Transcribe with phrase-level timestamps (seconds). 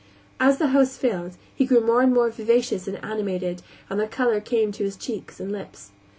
[0.39, 4.41] As the house filled, he grew more and more vivacious and animated, and the color
[4.41, 5.91] came to his cheeks and lips.